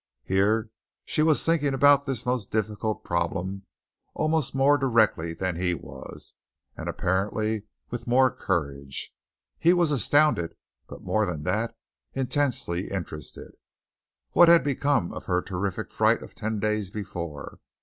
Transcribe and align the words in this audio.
Here 0.23 0.71
she 1.05 1.21
was 1.21 1.45
thinking 1.45 1.75
about 1.75 2.05
this 2.05 2.25
most 2.25 2.49
difficult 2.49 3.03
problem 3.03 3.67
almost 4.15 4.55
more 4.55 4.75
directly 4.75 5.35
than 5.35 5.57
he 5.57 5.75
was 5.75 6.33
and 6.75 6.89
apparently 6.89 7.65
with 7.91 8.07
more 8.07 8.31
courage. 8.31 9.13
He 9.59 9.73
was 9.73 9.91
astounded, 9.91 10.55
but 10.87 11.03
more 11.03 11.27
than 11.27 11.43
that, 11.43 11.77
intensely 12.15 12.89
interested. 12.89 13.53
What 14.31 14.49
had 14.49 14.63
become 14.63 15.13
of 15.13 15.25
her 15.25 15.39
terrific 15.43 15.91
fright 15.91 16.23
of 16.23 16.33
ten 16.33 16.57
days 16.59 16.89
before? 16.89 17.59